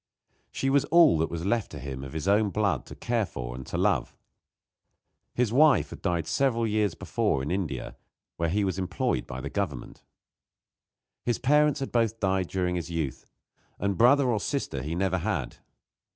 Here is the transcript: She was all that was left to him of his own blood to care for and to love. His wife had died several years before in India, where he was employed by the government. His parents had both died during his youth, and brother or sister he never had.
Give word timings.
She 0.51 0.71
was 0.71 0.83
all 0.85 1.19
that 1.19 1.29
was 1.29 1.45
left 1.45 1.69
to 1.73 1.79
him 1.79 2.03
of 2.03 2.13
his 2.13 2.27
own 2.27 2.49
blood 2.49 2.87
to 2.87 2.95
care 2.95 3.27
for 3.27 3.53
and 3.53 3.67
to 3.67 3.77
love. 3.77 4.17
His 5.35 5.53
wife 5.53 5.91
had 5.91 6.01
died 6.01 6.25
several 6.25 6.65
years 6.65 6.95
before 6.95 7.43
in 7.43 7.51
India, 7.51 7.95
where 8.35 8.49
he 8.49 8.63
was 8.63 8.79
employed 8.79 9.27
by 9.27 9.41
the 9.41 9.49
government. 9.51 10.03
His 11.23 11.37
parents 11.37 11.81
had 11.81 11.91
both 11.91 12.19
died 12.19 12.47
during 12.47 12.77
his 12.77 12.89
youth, 12.89 13.27
and 13.77 13.95
brother 13.95 14.27
or 14.27 14.39
sister 14.39 14.81
he 14.81 14.95
never 14.95 15.19
had. 15.19 15.57